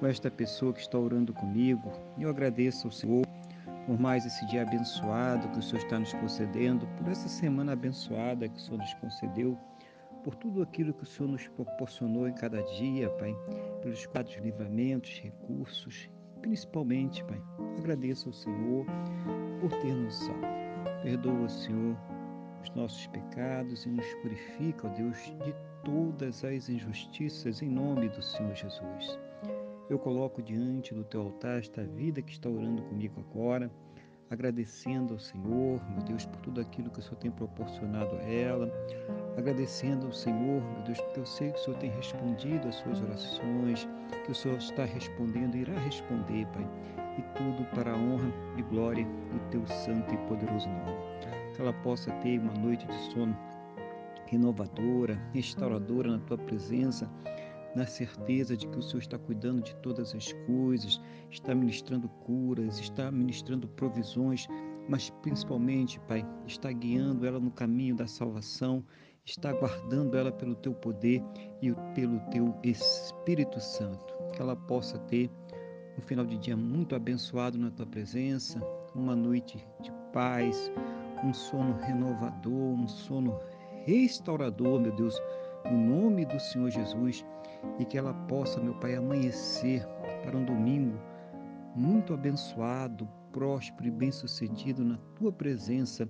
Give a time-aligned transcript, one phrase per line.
[0.00, 1.92] com esta pessoa que está orando comigo.
[2.18, 3.26] Eu agradeço ao Senhor
[3.86, 8.48] por mais esse dia abençoado que o Senhor está nos concedendo, por essa semana abençoada
[8.48, 9.58] que o Senhor nos concedeu,
[10.24, 13.34] por tudo aquilo que o Senhor nos proporcionou em cada dia, Pai,
[13.82, 16.08] pelos quadros livramentos, recursos,
[16.40, 17.42] principalmente, Pai,
[17.78, 18.86] agradeço ao Senhor
[19.60, 20.40] por ter nos salvo.
[21.02, 21.96] Perdoa, Senhor,
[22.62, 25.54] os nossos pecados e nos purifica, ó Deus, de
[25.84, 29.18] todas as injustiças em nome do Senhor Jesus.
[29.90, 33.68] Eu coloco diante do teu altar esta vida que está orando comigo agora,
[34.30, 38.72] agradecendo ao Senhor, meu Deus, por tudo aquilo que o Senhor tem proporcionado a ela,
[39.36, 43.02] agradecendo ao Senhor, meu Deus, porque eu sei que o Senhor tem respondido às suas
[43.02, 43.88] orações,
[44.24, 46.70] que o Senhor está respondendo e irá responder, Pai,
[47.18, 50.98] e tudo para a honra e glória do teu santo e poderoso nome.
[51.52, 53.36] Que ela possa ter uma noite de sono
[54.26, 57.10] renovadora, restauradora na tua presença
[57.74, 62.78] na certeza de que o Senhor está cuidando de todas as coisas, está ministrando curas,
[62.78, 64.46] está ministrando provisões,
[64.88, 68.84] mas principalmente, Pai, está guiando ela no caminho da salvação,
[69.24, 71.22] está guardando ela pelo teu poder
[71.62, 74.14] e pelo teu Espírito Santo.
[74.32, 75.30] Que ela possa ter
[75.96, 78.60] um final de dia muito abençoado na tua presença,
[78.94, 80.70] uma noite de paz,
[81.24, 83.38] um sono renovador, um sono
[83.84, 85.14] restaurador, meu Deus,
[85.64, 87.24] no nome do Senhor Jesus
[87.78, 89.86] e que ela possa, meu Pai, amanhecer
[90.22, 90.98] para um domingo
[91.74, 96.08] muito abençoado, próspero e bem-sucedido na tua presença,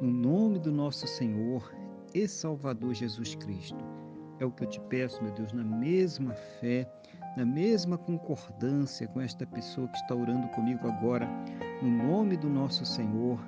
[0.00, 1.72] no nome do nosso Senhor
[2.14, 3.84] e Salvador Jesus Cristo.
[4.38, 6.90] É o que eu te peço, meu Deus, na mesma fé,
[7.36, 11.28] na mesma concordância com esta pessoa que está orando comigo agora,
[11.82, 13.38] no nome do nosso Senhor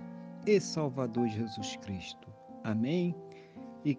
[0.46, 2.28] e Salvador Jesus Cristo.
[2.62, 3.14] Amém.
[3.84, 3.98] E